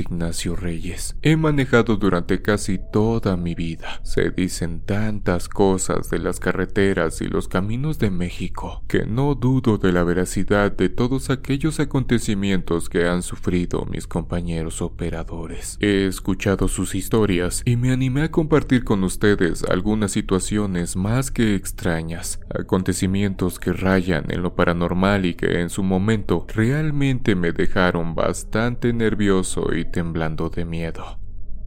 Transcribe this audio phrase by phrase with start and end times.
[0.00, 1.16] Ignacio Reyes.
[1.22, 4.00] He manejado durante casi toda mi vida.
[4.02, 9.78] Se dicen tantas cosas de las carreteras y los caminos de México que no dudo
[9.78, 15.76] de la veracidad de todos aquellos acontecimientos que han sufrido mis compañeros operadores.
[15.80, 21.54] He escuchado sus historias y me animé a compartir con ustedes algunas situaciones más que
[21.54, 28.14] extrañas, acontecimientos que rayan en lo paranormal y que en su momento realmente me dejaron
[28.14, 31.18] bastante nervioso y temblando de miedo.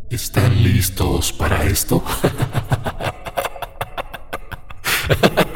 [0.10, 2.02] ¿Están listos para esto?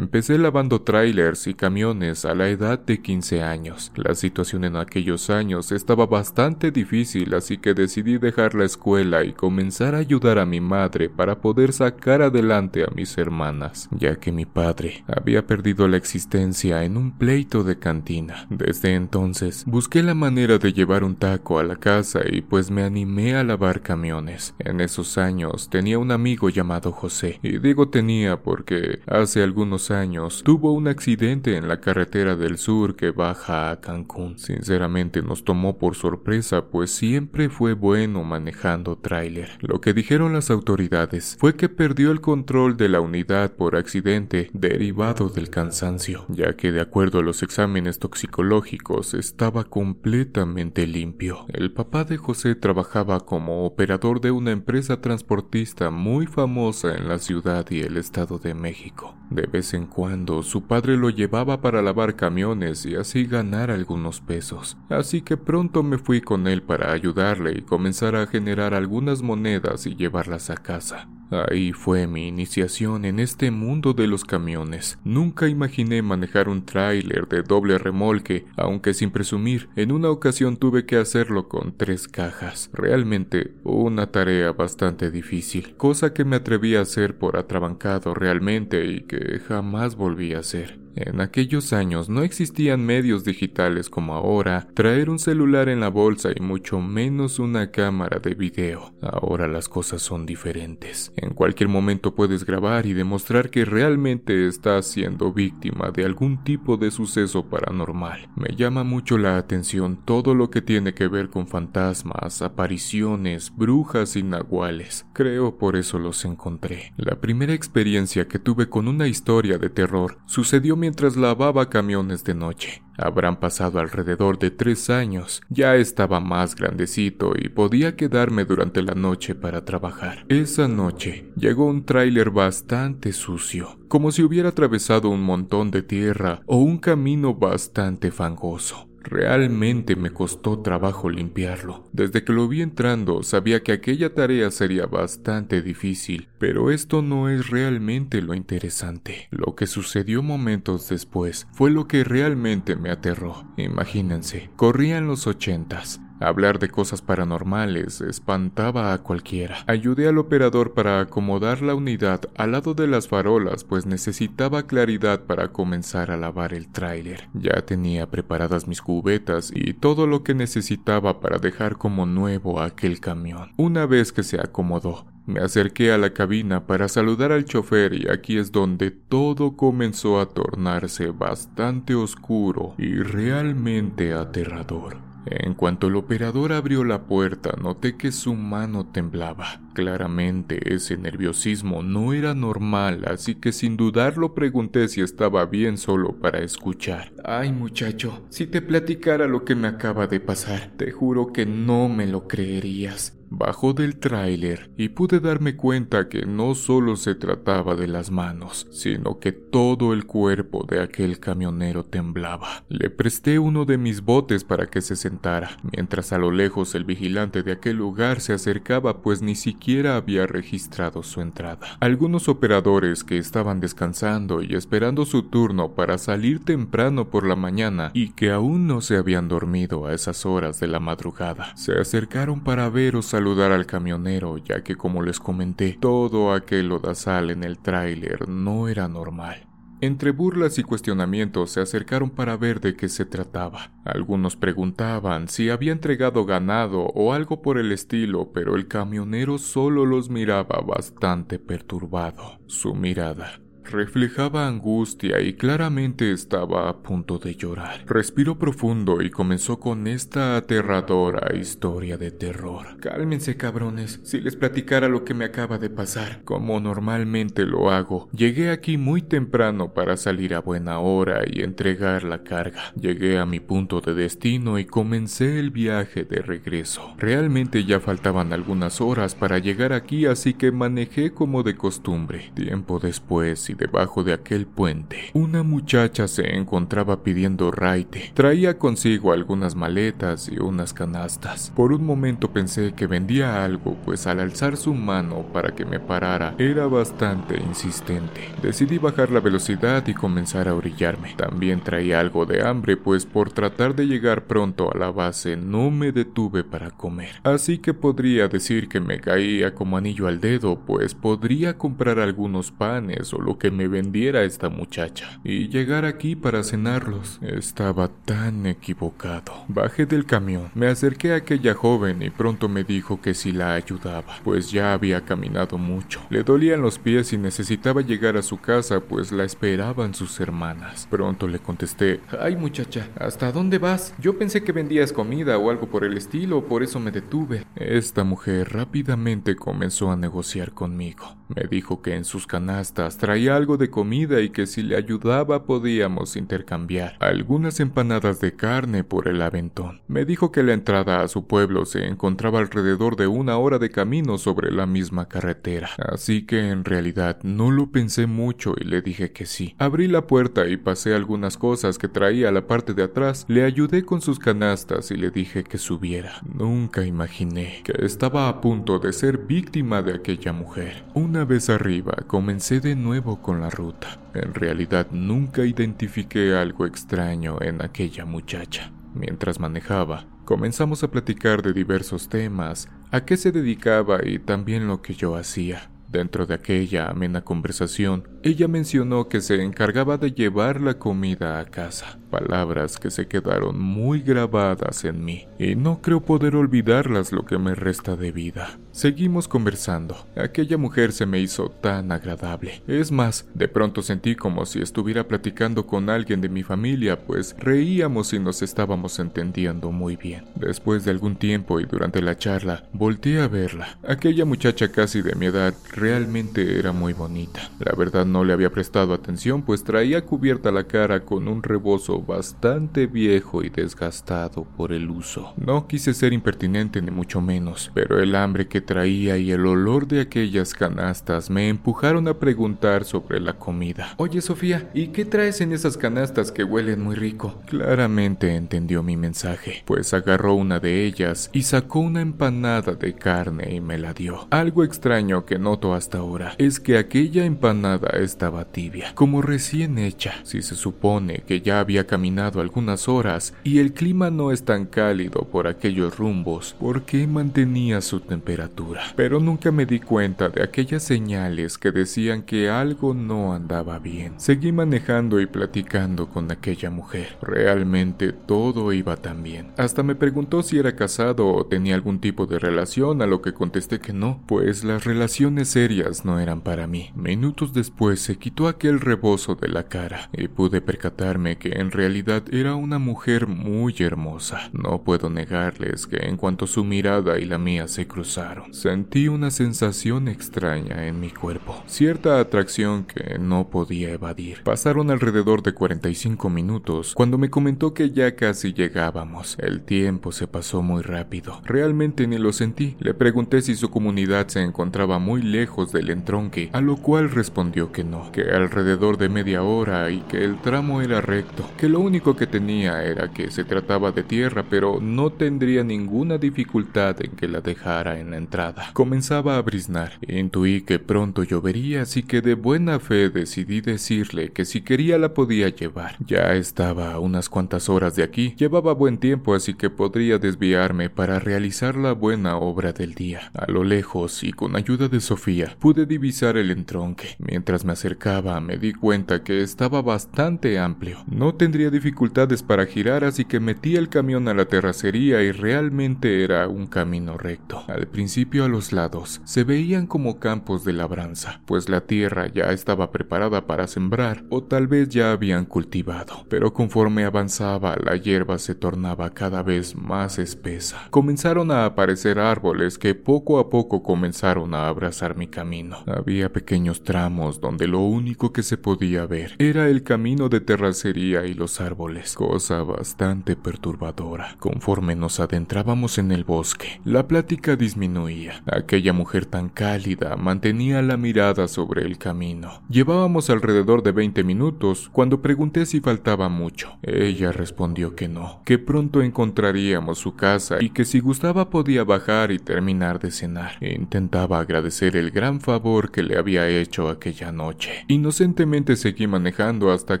[0.10, 3.92] Empecé lavando trailers y camiones a la edad de 15 años.
[3.94, 9.32] La situación en aquellos años estaba bastante difícil, así que decidí dejar la escuela y
[9.32, 14.32] comenzar a ayudar a mi madre para poder sacar adelante a mis hermanas, ya que
[14.32, 18.48] mi padre había perdido la existencia en un pleito de cantina.
[18.50, 22.82] Desde entonces, busqué la manera de llevar un taco a la casa y pues me
[22.82, 24.56] animé a lavar camiones.
[24.58, 29.99] En esos años tenía un amigo llamado José, y digo tenía porque hace algunos años
[30.44, 34.38] tuvo un accidente en la carretera del sur que baja a Cancún.
[34.38, 39.58] Sinceramente nos tomó por sorpresa, pues siempre fue bueno manejando tráiler.
[39.60, 44.48] Lo que dijeron las autoridades fue que perdió el control de la unidad por accidente
[44.54, 51.44] derivado del cansancio, ya que de acuerdo a los exámenes toxicológicos estaba completamente limpio.
[51.48, 57.18] El papá de José trabajaba como operador de una empresa transportista muy famosa en la
[57.18, 59.14] ciudad y el estado de México.
[59.30, 64.20] De vez en cuando su padre lo llevaba para lavar camiones y así ganar algunos
[64.20, 69.22] pesos, así que pronto me fui con él para ayudarle y comenzar a generar algunas
[69.22, 71.08] monedas y llevarlas a casa.
[71.30, 74.98] Ahí fue mi iniciación en este mundo de los camiones.
[75.04, 80.86] Nunca imaginé manejar un tráiler de doble remolque, aunque sin presumir, en una ocasión tuve
[80.86, 82.68] que hacerlo con tres cajas.
[82.72, 89.02] Realmente una tarea bastante difícil, cosa que me atreví a hacer por atrabancado realmente y
[89.02, 90.89] que jamás volví a hacer.
[90.96, 96.30] En aquellos años no existían medios digitales como ahora, traer un celular en la bolsa
[96.34, 98.92] y mucho menos una cámara de video.
[99.02, 101.12] Ahora las cosas son diferentes.
[101.16, 106.76] En cualquier momento puedes grabar y demostrar que realmente estás siendo víctima de algún tipo
[106.76, 108.28] de suceso paranormal.
[108.36, 114.16] Me llama mucho la atención todo lo que tiene que ver con fantasmas, apariciones, brujas
[114.16, 115.06] y nahuales.
[115.12, 116.92] Creo por eso los encontré.
[116.96, 122.34] La primera experiencia que tuve con una historia de terror sucedió mientras lavaba camiones de
[122.34, 122.82] noche.
[122.98, 125.40] Habrán pasado alrededor de tres años.
[125.48, 130.24] Ya estaba más grandecito y podía quedarme durante la noche para trabajar.
[130.28, 136.40] Esa noche llegó un tráiler bastante sucio, como si hubiera atravesado un montón de tierra
[136.46, 138.89] o un camino bastante fangoso.
[139.02, 141.88] Realmente me costó trabajo limpiarlo.
[141.92, 147.28] Desde que lo vi entrando sabía que aquella tarea sería bastante difícil, pero esto no
[147.28, 149.28] es realmente lo interesante.
[149.30, 153.44] Lo que sucedió momentos después fue lo que realmente me aterró.
[153.56, 156.00] Imagínense, corrían los ochentas.
[156.20, 159.64] Hablar de cosas paranormales espantaba a cualquiera.
[159.66, 165.24] Ayudé al operador para acomodar la unidad al lado de las farolas, pues necesitaba claridad
[165.24, 167.30] para comenzar a lavar el tráiler.
[167.32, 173.00] Ya tenía preparadas mis cubetas y todo lo que necesitaba para dejar como nuevo aquel
[173.00, 173.52] camión.
[173.56, 178.10] Una vez que se acomodó, me acerqué a la cabina para saludar al chofer y
[178.10, 185.09] aquí es donde todo comenzó a tornarse bastante oscuro y realmente aterrador.
[185.26, 189.60] En cuanto el operador abrió la puerta, noté que su mano temblaba.
[189.74, 196.18] Claramente ese nerviosismo no era normal, así que sin dudarlo pregunté si estaba bien solo
[196.18, 197.12] para escuchar.
[197.24, 201.88] Ay muchacho, si te platicara lo que me acaba de pasar, te juro que no
[201.88, 203.19] me lo creerías.
[203.32, 208.66] Bajó del tráiler y pude darme cuenta que no solo se trataba de las manos,
[208.72, 212.64] sino que todo el cuerpo de aquel camionero temblaba.
[212.68, 216.84] Le presté uno de mis botes para que se sentara, mientras a lo lejos el
[216.84, 221.78] vigilante de aquel lugar se acercaba pues ni siquiera había registrado su entrada.
[221.78, 227.92] Algunos operadores que estaban descansando y esperando su turno para salir temprano por la mañana
[227.94, 232.40] y que aún no se habían dormido a esas horas de la madrugada, se acercaron
[232.40, 237.58] para veros saludar al camionero, ya que como les comenté, todo aquel odasal en el
[237.58, 239.46] tráiler no era normal.
[239.82, 243.72] Entre burlas y cuestionamientos se acercaron para ver de qué se trataba.
[243.84, 249.84] Algunos preguntaban si había entregado ganado o algo por el estilo, pero el camionero solo
[249.84, 252.38] los miraba bastante perturbado.
[252.46, 253.38] Su mirada
[253.70, 257.84] reflejaba angustia y claramente estaba a punto de llorar.
[257.86, 262.78] Respiró profundo y comenzó con esta aterradora historia de terror.
[262.80, 268.08] Cálmense cabrones, si les platicara lo que me acaba de pasar, como normalmente lo hago.
[268.12, 272.72] Llegué aquí muy temprano para salir a buena hora y entregar la carga.
[272.74, 276.94] Llegué a mi punto de destino y comencé el viaje de regreso.
[276.98, 282.32] Realmente ya faltaban algunas horas para llegar aquí, así que manejé como de costumbre.
[282.34, 288.10] Tiempo después y debajo de aquel puente, una muchacha se encontraba pidiendo raite.
[288.14, 291.52] Traía consigo algunas maletas y unas canastas.
[291.54, 295.78] Por un momento pensé que vendía algo, pues al alzar su mano para que me
[295.78, 298.22] parara, era bastante insistente.
[298.42, 301.14] Decidí bajar la velocidad y comenzar a orillarme.
[301.16, 305.70] También traía algo de hambre, pues por tratar de llegar pronto a la base no
[305.70, 307.20] me detuve para comer.
[307.24, 312.50] Así que podría decir que me caía como anillo al dedo, pues podría comprar algunos
[312.50, 317.18] panes o lo que me vendiera esta muchacha y llegar aquí para cenarlos.
[317.22, 319.44] Estaba tan equivocado.
[319.48, 323.54] Bajé del camión, me acerqué a aquella joven y pronto me dijo que si la
[323.54, 326.00] ayudaba, pues ya había caminado mucho.
[326.10, 330.86] Le dolían los pies y necesitaba llegar a su casa, pues la esperaban sus hermanas.
[330.90, 333.94] Pronto le contesté, ay muchacha, ¿hasta dónde vas?
[333.98, 337.44] Yo pensé que vendías comida o algo por el estilo, por eso me detuve.
[337.56, 341.19] Esta mujer rápidamente comenzó a negociar conmigo.
[341.34, 345.44] Me dijo que en sus canastas traía algo de comida y que si le ayudaba
[345.44, 349.80] podíamos intercambiar algunas empanadas de carne por el aventón.
[349.88, 353.70] Me dijo que la entrada a su pueblo se encontraba alrededor de una hora de
[353.70, 358.82] camino sobre la misma carretera, así que en realidad no lo pensé mucho y le
[358.82, 359.54] dije que sí.
[359.58, 363.44] Abrí la puerta y pasé algunas cosas que traía a la parte de atrás, le
[363.44, 366.20] ayudé con sus canastas y le dije que subiera.
[366.34, 370.84] Nunca imaginé que estaba a punto de ser víctima de aquella mujer.
[370.94, 373.98] Una vez arriba, comencé de nuevo con la ruta.
[374.14, 378.72] En realidad nunca identifiqué algo extraño en aquella muchacha.
[378.94, 384.82] Mientras manejaba, comenzamos a platicar de diversos temas, a qué se dedicaba y también lo
[384.82, 385.70] que yo hacía.
[385.88, 391.44] Dentro de aquella amena conversación, ella mencionó que se encargaba de llevar la comida a
[391.46, 397.24] casa, palabras que se quedaron muy grabadas en mí, y no creo poder olvidarlas lo
[397.24, 398.58] que me resta de vida.
[398.72, 399.96] Seguimos conversando.
[400.16, 402.62] Aquella mujer se me hizo tan agradable.
[402.66, 407.34] Es más, de pronto sentí como si estuviera platicando con alguien de mi familia, pues
[407.38, 410.24] reíamos y nos estábamos entendiendo muy bien.
[410.34, 413.78] Después de algún tiempo y durante la charla, volteé a verla.
[413.86, 417.50] Aquella muchacha casi de mi edad realmente era muy bonita.
[417.58, 421.99] La verdad no le había prestado atención, pues traía cubierta la cara con un rebozo
[422.02, 425.34] bastante viejo y desgastado por el uso.
[425.36, 429.86] No quise ser impertinente ni mucho menos, pero el hambre que traía y el olor
[429.86, 433.94] de aquellas canastas me empujaron a preguntar sobre la comida.
[433.96, 437.40] Oye Sofía, ¿y qué traes en esas canastas que huelen muy rico?
[437.46, 443.54] Claramente entendió mi mensaje, pues agarró una de ellas y sacó una empanada de carne
[443.54, 444.28] y me la dio.
[444.30, 450.14] Algo extraño que noto hasta ahora es que aquella empanada estaba tibia, como recién hecha.
[450.24, 454.64] Si se supone que ya había caminado algunas horas y el clima no es tan
[454.64, 458.82] cálido por aquellos rumbos, ¿por qué mantenía su temperatura?
[458.94, 464.14] Pero nunca me di cuenta de aquellas señales que decían que algo no andaba bien.
[464.18, 467.16] Seguí manejando y platicando con aquella mujer.
[467.22, 469.48] Realmente todo iba tan bien.
[469.56, 473.32] Hasta me preguntó si era casado o tenía algún tipo de relación, a lo que
[473.32, 476.92] contesté que no, pues las relaciones serias no eran para mí.
[476.94, 482.24] Minutos después se quitó aquel rebozo de la cara y pude percatarme que en realidad
[482.30, 484.50] era una mujer muy hermosa.
[484.52, 489.30] No puedo negarles que en cuanto su mirada y la mía se cruzaron, sentí una
[489.30, 494.42] sensación extraña en mi cuerpo, cierta atracción que no podía evadir.
[494.42, 499.38] Pasaron alrededor de 45 minutos cuando me comentó que ya casi llegábamos.
[499.38, 501.40] El tiempo se pasó muy rápido.
[501.46, 502.76] Realmente ni lo sentí.
[502.78, 507.72] Le pregunté si su comunidad se encontraba muy lejos del entronque, a lo cual respondió
[507.72, 512.16] que no, que alrededor de media hora y que el tramo era recto, lo único
[512.16, 517.28] que tenía era que se trataba de tierra, pero no tendría ninguna dificultad en que
[517.28, 518.70] la dejara en la entrada.
[518.72, 519.92] Comenzaba a briznar.
[520.06, 525.14] Intuí que pronto llovería, así que de buena fe decidí decirle que si quería la
[525.14, 525.96] podía llevar.
[526.04, 530.90] Ya estaba a unas cuantas horas de aquí, llevaba buen tiempo, así que podría desviarme
[530.90, 533.30] para realizar la buena obra del día.
[533.34, 537.16] A lo lejos y con ayuda de Sofía, pude divisar el entronque.
[537.18, 541.04] Mientras me acercaba, me di cuenta que estaba bastante amplio.
[541.06, 546.24] No tendría dificultades para girar así que metí el camión a la terracería y realmente
[546.24, 547.64] era un camino recto.
[547.68, 552.52] Al principio a los lados se veían como campos de labranza, pues la tierra ya
[552.52, 558.38] estaba preparada para sembrar o tal vez ya habían cultivado, pero conforme avanzaba la hierba
[558.38, 560.86] se tornaba cada vez más espesa.
[560.90, 565.78] Comenzaron a aparecer árboles que poco a poco comenzaron a abrazar mi camino.
[565.86, 571.26] Había pequeños tramos donde lo único que se podía ver era el camino de terracería
[571.26, 574.36] y árboles, cosa bastante perturbadora.
[574.38, 578.42] Conforme nos adentrábamos en el bosque, la plática disminuía.
[578.46, 582.60] Aquella mujer tan cálida mantenía la mirada sobre el camino.
[582.68, 586.78] Llevábamos alrededor de 20 minutos cuando pregunté si faltaba mucho.
[586.82, 592.32] Ella respondió que no, que pronto encontraríamos su casa y que si gustaba podía bajar
[592.32, 593.52] y terminar de cenar.
[593.62, 597.84] Intentaba agradecer el gran favor que le había hecho aquella noche.
[597.88, 600.00] Inocentemente seguí manejando hasta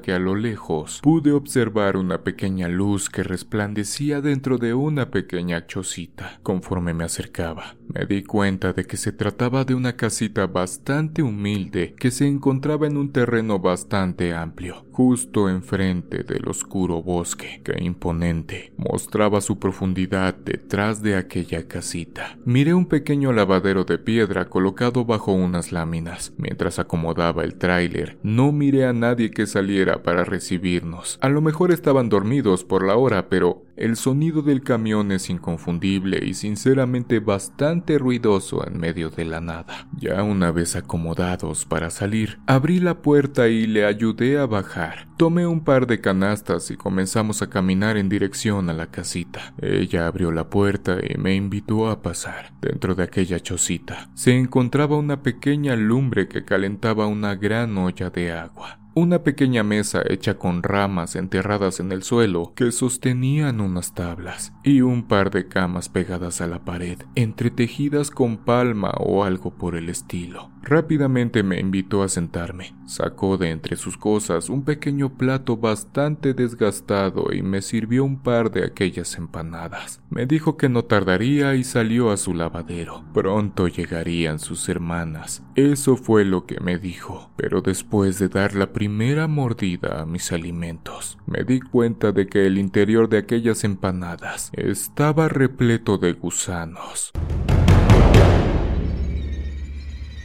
[0.00, 5.66] que a lo lejos pude observar una pequeña luz que resplandecía dentro de una pequeña
[5.66, 6.40] chocita.
[6.42, 11.94] Conforme me acercaba, me di cuenta de que se trataba de una casita bastante humilde
[11.98, 18.74] que se encontraba en un terreno bastante amplio, justo enfrente del oscuro bosque que imponente
[18.76, 22.36] mostraba su profundidad detrás de aquella casita.
[22.44, 26.34] Miré un pequeño lavadero de piedra colocado bajo unas láminas.
[26.36, 31.18] Mientras acomodaba el tráiler, no miré a nadie que saliera para recibirnos.
[31.22, 36.20] A lo mejor estaban dormidos por la hora, pero el sonido del camión es inconfundible
[36.22, 39.88] y sinceramente bastante ruidoso en medio de la nada.
[39.96, 45.08] Ya una vez acomodados para salir, abrí la puerta y le ayudé a bajar.
[45.16, 49.54] Tomé un par de canastas y comenzamos a caminar en dirección a la casita.
[49.60, 52.52] Ella abrió la puerta y me invitó a pasar.
[52.60, 58.32] Dentro de aquella chocita se encontraba una pequeña lumbre que calentaba una gran olla de
[58.32, 64.52] agua una pequeña mesa hecha con ramas enterradas en el suelo que sostenían unas tablas
[64.62, 69.74] y un par de camas pegadas a la pared, entretejidas con palma o algo por
[69.74, 70.50] el estilo.
[70.62, 72.74] Rápidamente me invitó a sentarme.
[72.86, 78.50] Sacó de entre sus cosas un pequeño plato bastante desgastado y me sirvió un par
[78.50, 80.00] de aquellas empanadas.
[80.10, 83.04] Me dijo que no tardaría y salió a su lavadero.
[83.14, 85.42] Pronto llegarían sus hermanas.
[85.54, 87.30] Eso fue lo que me dijo.
[87.36, 92.46] Pero después de dar la primera mordida a mis alimentos, me di cuenta de que
[92.46, 97.12] el interior de aquellas empanadas estaba repleto de gusanos.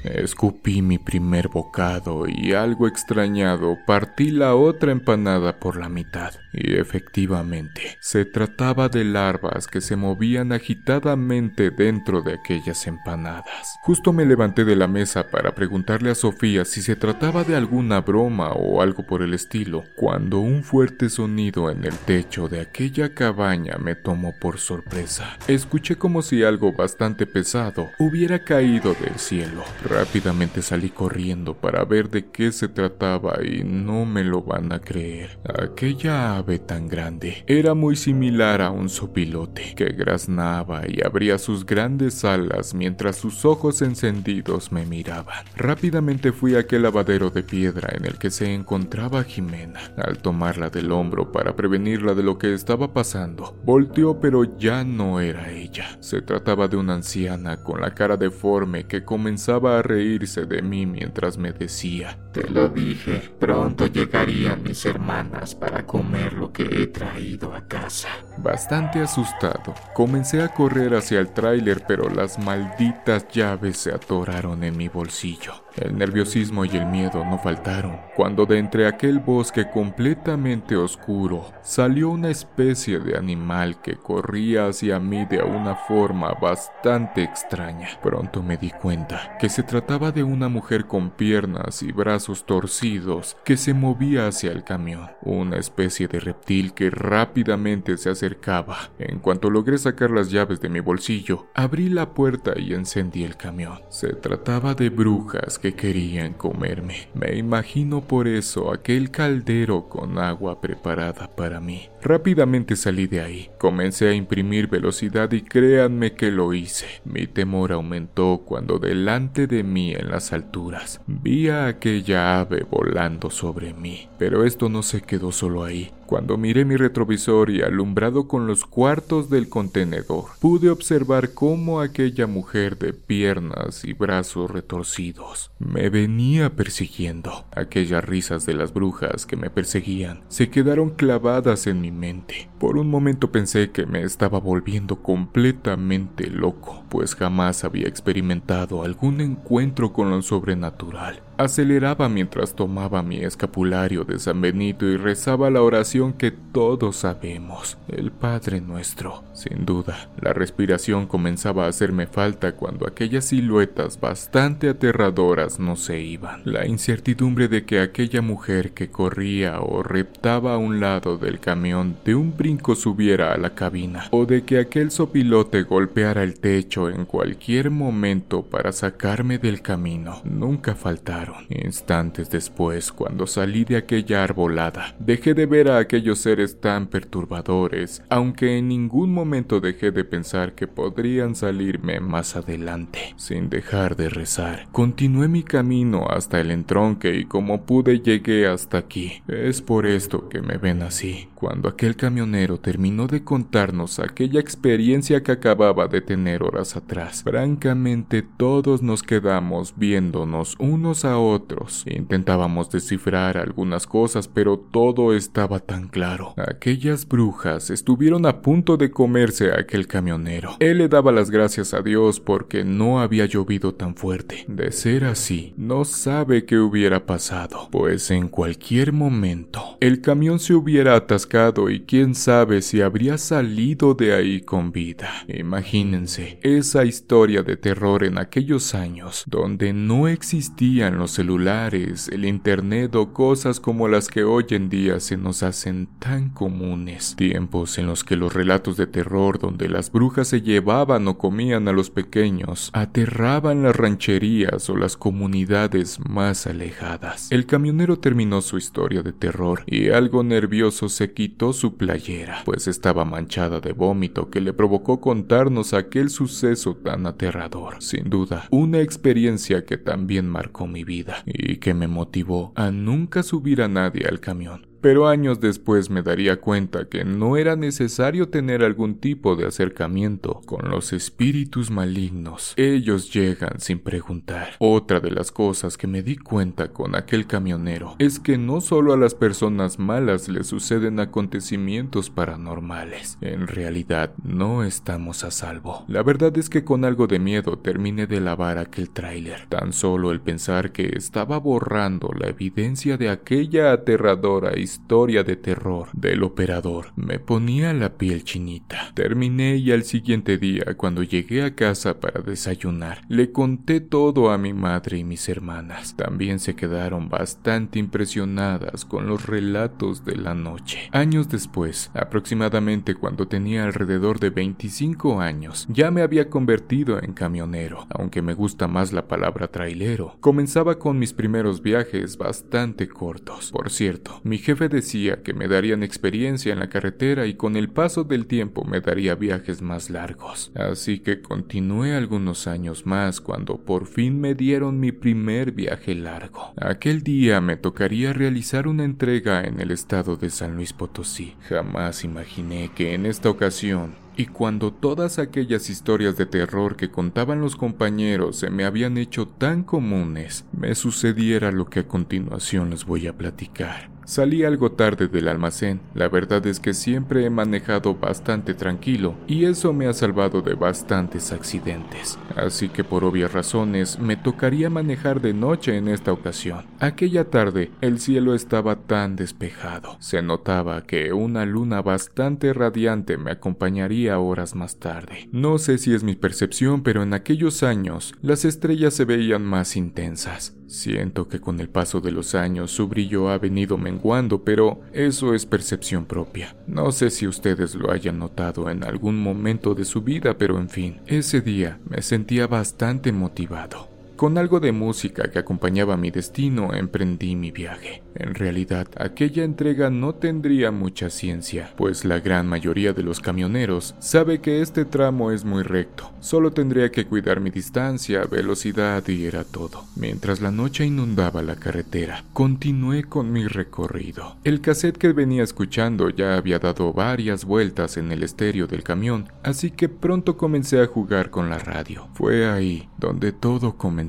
[0.06, 6.34] Escupí mi primer bocado y algo extrañado partí la otra empanada por la mitad.
[6.54, 13.78] Y efectivamente, se trataba de larvas que se movían agitadamente dentro de aquellas empanadas.
[13.82, 18.02] Justo me levanté de la mesa para preguntarle a Sofía si se trataba de alguna
[18.02, 23.14] broma o algo por el estilo, cuando un fuerte sonido en el techo de aquella
[23.14, 25.38] cabaña me tomó por sorpresa.
[25.48, 29.64] Escuché como si algo bastante pesado hubiera caído del cielo.
[29.96, 34.80] Rápidamente salí corriendo para ver de qué se trataba y no me lo van a
[34.82, 35.40] creer.
[35.46, 41.66] Aquella ave tan grande era muy similar a un sopilote que graznaba y abría sus
[41.66, 45.46] grandes alas mientras sus ojos encendidos me miraban.
[45.56, 49.80] Rápidamente fui a aquel lavadero de piedra en el que se encontraba Jimena.
[49.96, 55.22] Al tomarla del hombro para prevenirla de lo que estaba pasando, volteó pero ya no
[55.22, 55.98] era ella.
[56.02, 60.86] Se trataba de una anciana con la cara deforme que comenzaba a reírse de mí
[60.86, 66.88] mientras me decía, Te lo dije, pronto llegarían mis hermanas para comer lo que he
[66.88, 68.10] traído a casa.
[68.38, 74.76] Bastante asustado, comencé a correr hacia el tráiler, pero las malditas llaves se atoraron en
[74.76, 75.65] mi bolsillo.
[75.78, 82.10] El nerviosismo y el miedo no faltaron, cuando de entre aquel bosque completamente oscuro salió
[82.10, 87.90] una especie de animal que corría hacia mí de una forma bastante extraña.
[88.02, 93.36] Pronto me di cuenta que se trataba de una mujer con piernas y brazos torcidos
[93.44, 98.92] que se movía hacia el camión, una especie de reptil que rápidamente se acercaba.
[98.98, 103.36] En cuanto logré sacar las llaves de mi bolsillo, abrí la puerta y encendí el
[103.36, 103.80] camión.
[103.90, 107.08] Se trataba de brujas que querían comerme.
[107.16, 111.90] Me imagino por eso aquel caldero con agua preparada para mí.
[112.04, 113.50] Rápidamente salí de ahí.
[113.58, 116.86] Comencé a imprimir velocidad y créanme que lo hice.
[117.04, 123.32] Mi temor aumentó cuando delante de mí en las alturas vi a aquella ave volando
[123.32, 124.08] sobre mí.
[124.20, 125.92] Pero esto no se quedó solo ahí.
[126.06, 132.28] Cuando miré mi retrovisor y alumbrado con los cuartos del contenedor, pude observar cómo aquella
[132.28, 137.46] mujer de piernas y brazos retorcidos me venía persiguiendo.
[137.52, 142.50] Aquellas risas de las brujas que me perseguían se quedaron clavadas en mi mente.
[142.60, 149.22] Por un momento pensé que me estaba volviendo completamente loco, pues jamás había experimentado algún
[149.22, 151.22] encuentro con lo sobrenatural.
[151.38, 157.78] Aceleraba mientras tomaba mi escapulario de San Benito y rezaba la oración que todos sabemos,
[157.90, 159.26] el Padre nuestro.
[159.34, 166.00] Sin duda, la respiración comenzaba a hacerme falta cuando aquellas siluetas bastante aterradoras no se
[166.00, 166.44] iban.
[166.46, 171.98] La incertidumbre de que aquella mujer que corría o reptaba a un lado del camión
[172.06, 176.90] de un brinco subiera a la cabina, o de que aquel sopilote golpeara el techo
[176.90, 181.48] en cualquier momento para sacarme del camino, nunca faltaron.
[181.50, 188.04] Instantes después, cuando salí de aquella arbolada, dejé de ver a aquellos seres tan perturbadores,
[188.10, 193.14] aunque en ningún momento dejé de pensar que podrían salirme más adelante.
[193.18, 198.78] Sin dejar de rezar, continué mi camino hasta el entronque y como pude llegué hasta
[198.78, 199.24] aquí.
[199.28, 201.30] Es por esto que me ven así.
[201.36, 208.22] Cuando aquel camionero terminó de contarnos aquella experiencia que acababa de tener horas atrás, francamente
[208.22, 211.84] todos nos quedamos viéndonos unos a otros.
[211.88, 216.34] Intentábamos descifrar algunas cosas, pero todo estaba tan claro.
[216.38, 220.58] Aquellas brujas estuvieron a punto de comerse a aquel camionero.
[220.60, 224.46] Él le daba las gracias a Dios porque no había llovido tan fuerte.
[224.48, 230.54] De ser así, no sabe qué hubiera pasado, pues en cualquier momento el camión se
[230.54, 235.10] hubiera atascado y quién sabe si habría salido de ahí con vida.
[235.28, 242.96] Imagínense esa historia de terror en aquellos años donde no existían los celulares, el internet
[242.96, 247.16] o cosas como las que hoy en día se nos hacen tan comunes.
[247.16, 251.68] Tiempos en los que los relatos de terror donde las brujas se llevaban o comían
[251.68, 257.32] a los pequeños aterraban las rancherías o las comunidades más alejadas.
[257.32, 262.68] El camionero terminó su historia de terror y algo nervioso se quitó su playera, pues
[262.68, 267.76] estaba manchada de vómito que le provocó contarnos aquel suceso tan aterrador.
[267.80, 273.24] Sin duda, una experiencia que también marcó mi vida y que me motivó a nunca
[273.24, 278.30] subir a nadie al camión pero años después me daría cuenta que no era necesario
[278.30, 282.54] tener algún tipo de acercamiento con los espíritus malignos.
[282.56, 284.50] Ellos llegan sin preguntar.
[284.60, 288.94] Otra de las cosas que me di cuenta con aquel camionero es que no solo
[288.94, 293.18] a las personas malas les suceden acontecimientos paranormales.
[293.22, 295.84] En realidad no estamos a salvo.
[295.88, 299.48] La verdad es que con algo de miedo terminé de lavar aquel tráiler.
[299.50, 305.38] Tan solo el pensar que estaba borrando la evidencia de aquella aterradora historia historia de
[305.38, 308.92] terror del operador me ponía la piel chinita.
[308.94, 314.38] Terminé y al siguiente día, cuando llegué a casa para desayunar, le conté todo a
[314.38, 315.96] mi madre y mis hermanas.
[315.96, 320.90] También se quedaron bastante impresionadas con los relatos de la noche.
[320.92, 327.88] Años después, aproximadamente cuando tenía alrededor de 25 años, ya me había convertido en camionero,
[327.90, 330.18] aunque me gusta más la palabra trailero.
[330.20, 333.52] Comenzaba con mis primeros viajes bastante cortos.
[333.52, 337.70] Por cierto, mi jefe decía que me darían experiencia en la carretera y con el
[337.70, 340.52] paso del tiempo me daría viajes más largos.
[340.56, 346.54] Así que continué algunos años más cuando por fin me dieron mi primer viaje largo.
[346.58, 351.36] Aquel día me tocaría realizar una entrega en el estado de San Luis Potosí.
[351.50, 357.42] Jamás imaginé que en esta ocasión y cuando todas aquellas historias de terror que contaban
[357.42, 362.86] los compañeros se me habían hecho tan comunes, me sucediera lo que a continuación les
[362.86, 363.95] voy a platicar.
[364.06, 369.46] Salí algo tarde del almacén, la verdad es que siempre he manejado bastante tranquilo y
[369.46, 375.22] eso me ha salvado de bastantes accidentes, así que por obvias razones me tocaría manejar
[375.22, 376.66] de noche en esta ocasión.
[376.80, 383.32] Aquella tarde el cielo estaba tan despejado, se notaba que una luna bastante radiante me
[383.32, 385.30] acompañaría horas más tarde.
[385.32, 389.76] No sé si es mi percepción, pero en aquellos años las estrellas se veían más
[389.76, 390.56] intensas.
[390.68, 395.34] Siento que con el paso de los años su brillo ha venido menguando, pero eso
[395.34, 396.56] es percepción propia.
[396.68, 400.70] No sé si ustedes lo hayan notado en algún momento de su vida, pero en
[400.70, 403.95] fin, ese día me sentía bastante motivado.
[404.16, 408.02] Con algo de música que acompañaba mi destino, emprendí mi viaje.
[408.16, 413.94] En realidad, aquella entrega no tendría mucha ciencia, pues la gran mayoría de los camioneros
[414.00, 416.14] sabe que este tramo es muy recto.
[416.22, 419.84] Solo tendría que cuidar mi distancia, velocidad y era todo.
[419.98, 424.38] Mientras la noche inundaba la carretera, continué con mi recorrido.
[424.46, 429.28] El cassette que venía escuchando ya había dado varias vueltas en el estéreo del camión,
[429.44, 432.08] así que pronto comencé a jugar con la radio.
[432.14, 434.05] Fue ahí donde todo comenzó.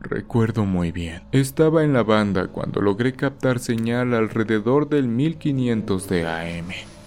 [0.00, 1.22] Recuerdo muy bien.
[1.32, 6.97] Estaba en la banda cuando logré captar señal alrededor del 1500 de AM.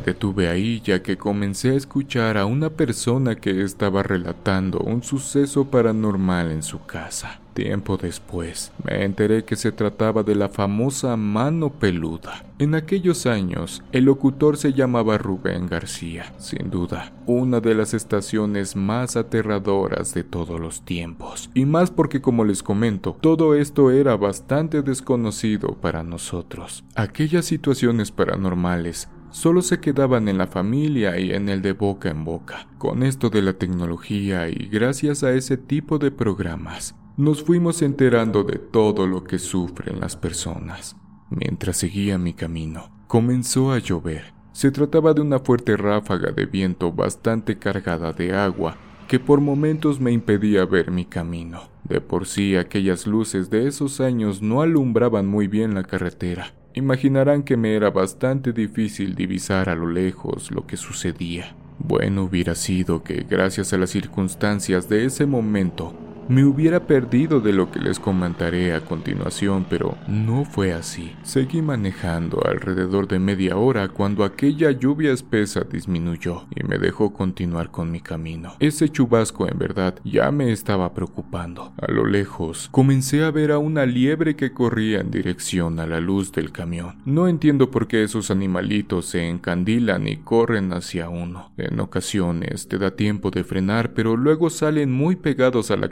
[0.00, 5.64] Detuve ahí ya que comencé a escuchar a una persona que estaba relatando un suceso
[5.66, 7.40] paranormal en su casa.
[7.58, 12.44] Tiempo después, me enteré que se trataba de la famosa mano peluda.
[12.60, 18.76] En aquellos años, el locutor se llamaba Rubén García, sin duda, una de las estaciones
[18.76, 21.50] más aterradoras de todos los tiempos.
[21.52, 26.84] Y más porque, como les comento, todo esto era bastante desconocido para nosotros.
[26.94, 32.24] Aquellas situaciones paranormales solo se quedaban en la familia y en el de boca en
[32.24, 32.68] boca.
[32.78, 38.44] Con esto de la tecnología y gracias a ese tipo de programas, nos fuimos enterando
[38.44, 40.96] de todo lo que sufren las personas.
[41.30, 44.34] Mientras seguía mi camino, comenzó a llover.
[44.52, 48.76] Se trataba de una fuerte ráfaga de viento bastante cargada de agua
[49.08, 51.70] que por momentos me impedía ver mi camino.
[51.84, 56.54] De por sí aquellas luces de esos años no alumbraban muy bien la carretera.
[56.78, 61.56] Imaginarán que me era bastante difícil divisar a lo lejos lo que sucedía.
[61.80, 65.92] Bueno hubiera sido que, gracias a las circunstancias de ese momento,
[66.28, 71.12] me hubiera perdido de lo que les comentaré a continuación, pero no fue así.
[71.22, 77.70] Seguí manejando alrededor de media hora cuando aquella lluvia espesa disminuyó y me dejó continuar
[77.70, 78.52] con mi camino.
[78.60, 81.72] Ese chubasco en verdad ya me estaba preocupando.
[81.80, 86.00] A lo lejos comencé a ver a una liebre que corría en dirección a la
[86.00, 86.96] luz del camión.
[87.04, 91.52] No entiendo por qué esos animalitos se encandilan y corren hacia uno.
[91.56, 95.88] En ocasiones te da tiempo de frenar, pero luego salen muy pegados a la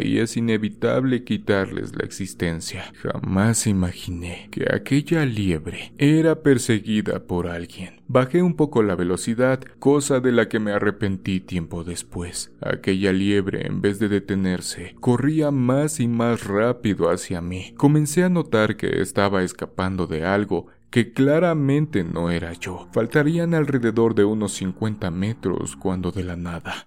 [0.00, 2.92] y es inevitable quitarles la existencia.
[3.02, 8.00] Jamás imaginé que aquella liebre era perseguida por alguien.
[8.08, 12.50] Bajé un poco la velocidad, cosa de la que me arrepentí tiempo después.
[12.60, 17.74] Aquella liebre, en vez de detenerse, corría más y más rápido hacia mí.
[17.76, 22.88] Comencé a notar que estaba escapando de algo que claramente no era yo.
[22.92, 26.84] Faltarían alrededor de unos 50 metros cuando de la nada.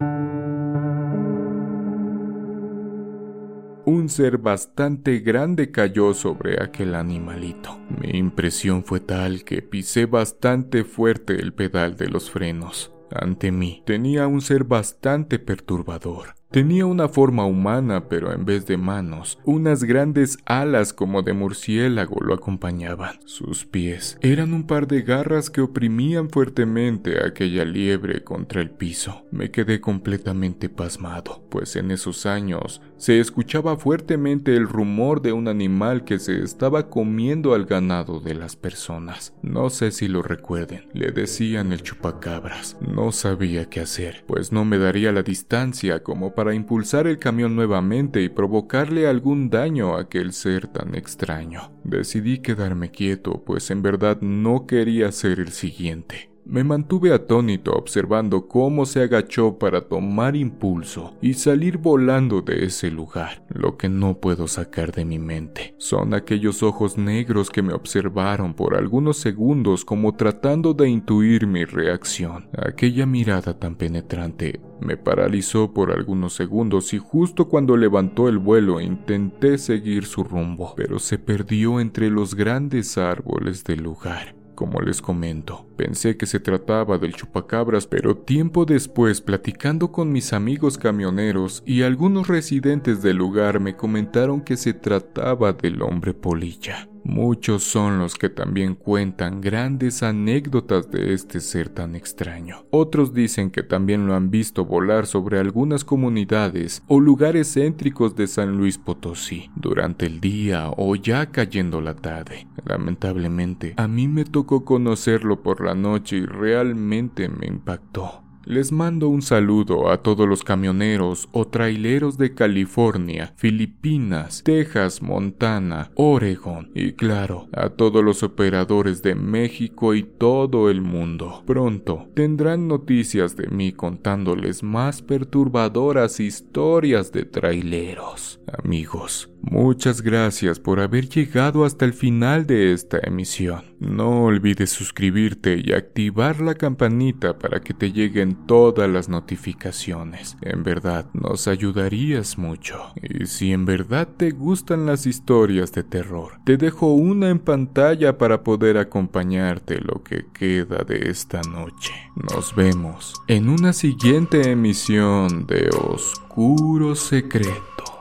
[3.85, 7.79] Un ser bastante grande cayó sobre aquel animalito.
[7.99, 12.91] Mi impresión fue tal que pisé bastante fuerte el pedal de los frenos.
[13.11, 16.40] Ante mí tenía un ser bastante perturbador.
[16.51, 22.17] Tenía una forma humana, pero en vez de manos, unas grandes alas como de murciélago
[22.19, 23.19] lo acompañaban.
[23.23, 28.69] Sus pies eran un par de garras que oprimían fuertemente a aquella liebre contra el
[28.69, 29.23] piso.
[29.31, 35.47] Me quedé completamente pasmado, pues en esos años se escuchaba fuertemente el rumor de un
[35.47, 39.33] animal que se estaba comiendo al ganado de las personas.
[39.41, 42.75] No sé si lo recuerden, le decían el chupacabras.
[42.81, 47.19] No sabía qué hacer, pues no me daría la distancia como para para impulsar el
[47.19, 51.71] camión nuevamente y provocarle algún daño a aquel ser tan extraño.
[51.83, 56.30] Decidí quedarme quieto, pues en verdad no quería ser el siguiente.
[56.51, 62.91] Me mantuve atónito observando cómo se agachó para tomar impulso y salir volando de ese
[62.91, 63.41] lugar.
[63.47, 68.53] Lo que no puedo sacar de mi mente son aquellos ojos negros que me observaron
[68.53, 72.49] por algunos segundos como tratando de intuir mi reacción.
[72.57, 78.81] Aquella mirada tan penetrante me paralizó por algunos segundos y justo cuando levantó el vuelo
[78.81, 84.40] intenté seguir su rumbo, pero se perdió entre los grandes árboles del lugar.
[84.55, 90.33] Como les comento, pensé que se trataba del chupacabras, pero tiempo después, platicando con mis
[90.33, 96.90] amigos camioneros y algunos residentes del lugar, me comentaron que se trataba del hombre polilla.
[97.03, 102.65] Muchos son los que también cuentan grandes anécdotas de este ser tan extraño.
[102.69, 108.27] Otros dicen que también lo han visto volar sobre algunas comunidades o lugares céntricos de
[108.27, 112.47] San Luis Potosí durante el día o ya cayendo la tarde.
[112.65, 118.20] Lamentablemente, a mí me tocó conocerlo por la noche y realmente me impactó.
[118.45, 125.91] Les mando un saludo a todos los camioneros o traileros de California, Filipinas, Texas, Montana,
[125.95, 131.43] Oregon y claro, a todos los operadores de México y todo el mundo.
[131.45, 138.39] Pronto tendrán noticias de mí contándoles más perturbadoras historias de traileros.
[138.63, 143.63] Amigos, Muchas gracias por haber llegado hasta el final de esta emisión.
[143.79, 150.37] No olvides suscribirte y activar la campanita para que te lleguen todas las notificaciones.
[150.41, 152.93] En verdad, nos ayudarías mucho.
[153.01, 158.19] Y si en verdad te gustan las historias de terror, te dejo una en pantalla
[158.19, 161.93] para poder acompañarte lo que queda de esta noche.
[162.15, 168.00] Nos vemos en una siguiente emisión de Oscuro Secreto.